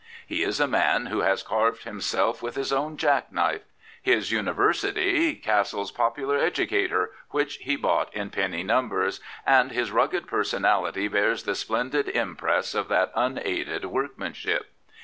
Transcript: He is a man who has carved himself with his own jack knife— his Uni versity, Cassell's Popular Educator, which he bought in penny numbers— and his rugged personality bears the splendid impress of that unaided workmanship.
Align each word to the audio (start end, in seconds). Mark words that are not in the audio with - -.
He 0.25 0.41
is 0.41 0.59
a 0.59 0.65
man 0.65 1.05
who 1.05 1.19
has 1.19 1.43
carved 1.43 1.83
himself 1.83 2.41
with 2.41 2.55
his 2.55 2.73
own 2.73 2.97
jack 2.97 3.31
knife— 3.31 3.61
his 4.11 4.31
Uni 4.31 4.51
versity, 4.51 5.39
Cassell's 5.39 5.91
Popular 5.91 6.39
Educator, 6.39 7.11
which 7.29 7.57
he 7.57 7.75
bought 7.75 8.11
in 8.11 8.31
penny 8.31 8.63
numbers— 8.63 9.19
and 9.55 9.71
his 9.71 9.91
rugged 9.91 10.25
personality 10.25 11.07
bears 11.07 11.43
the 11.43 11.53
splendid 11.53 12.09
impress 12.09 12.73
of 12.73 12.87
that 12.87 13.11
unaided 13.15 13.85
workmanship. 13.85 14.69